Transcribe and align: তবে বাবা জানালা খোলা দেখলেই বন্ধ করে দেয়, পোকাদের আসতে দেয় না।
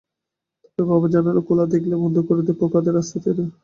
তবে 0.65 0.89
বাবা 0.89 1.07
জানালা 1.13 1.41
খোলা 1.47 1.63
দেখলেই 1.73 2.01
বন্ধ 2.03 2.17
করে 2.27 2.41
দেয়, 2.43 2.57
পোকাদের 2.61 2.95
আসতে 3.01 3.17
দেয় 3.23 3.35
না। 3.39 3.45